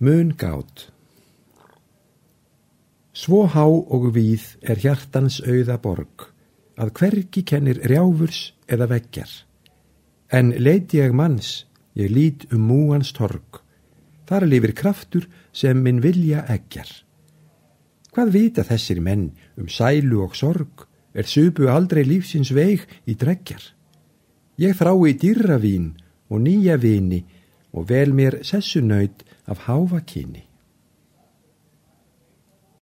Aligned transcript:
Mun 0.00 0.32
gátt 0.34 0.90
Svo 3.14 3.44
há 3.46 3.62
og 3.62 4.08
víð 4.16 4.42
er 4.66 4.80
hjartans 4.82 5.36
auða 5.46 5.76
borg, 5.78 6.24
að 6.74 6.90
hvergi 6.98 7.44
kennir 7.46 7.78
rjáfurs 7.86 8.40
eða 8.66 8.88
veggjar. 8.90 9.30
En 10.34 10.50
leiti 10.58 10.98
ég 10.98 11.14
manns, 11.14 11.68
ég 11.94 12.10
lít 12.10 12.48
um 12.50 12.66
múans 12.66 13.12
torg, 13.14 13.60
þar 14.26 14.48
lifir 14.50 14.74
kraftur 14.74 15.28
sem 15.54 15.78
minn 15.78 16.02
vilja 16.02 16.42
eggjar. 16.50 16.90
Hvað 18.10 18.34
vita 18.34 18.66
þessir 18.66 18.98
menn 18.98 19.30
um 19.54 19.70
sælu 19.70 20.24
og 20.26 20.34
sorg, 20.34 20.88
er 21.14 21.30
supu 21.30 21.70
aldrei 21.70 22.02
lífsins 22.02 22.50
veig 22.50 22.82
í 23.06 23.14
dreggjar? 23.14 23.62
Ég 24.58 24.74
þrái 24.74 25.14
dýrravín 25.22 25.92
og 26.34 26.42
nýja 26.42 26.82
vini 26.82 27.22
og 27.74 27.88
vel 27.88 28.12
mér 28.14 28.42
sessunöyt 28.42 29.24
af 29.46 29.58
háfa 29.66 30.00
kyni. 30.06 30.42